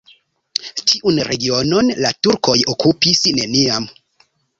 Tiun 0.91 1.19
regionon 1.27 1.91
la 2.05 2.11
turkoj 2.27 2.55
okupis 2.75 3.21
neniam. 3.41 3.87